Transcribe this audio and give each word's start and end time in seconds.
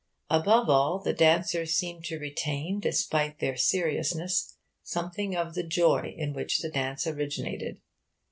Above 0.31 0.67
all, 0.67 0.97
the 0.97 1.13
dancers 1.13 1.75
seemed 1.77 2.03
to 2.03 2.17
retain, 2.17 2.79
despite 2.79 3.37
their 3.37 3.55
seriousness, 3.55 4.57
something 4.81 5.35
of 5.35 5.53
the 5.53 5.61
joy 5.61 6.15
in 6.17 6.33
which 6.33 6.57
the 6.57 6.71
dance 6.71 7.05
originated. 7.05 7.79